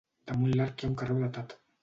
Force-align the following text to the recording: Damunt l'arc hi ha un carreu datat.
Damunt 0.31 0.55
l'arc 0.59 0.81
hi 0.83 0.87
ha 0.87 0.91
un 0.93 0.97
carreu 1.03 1.23
datat. 1.27 1.57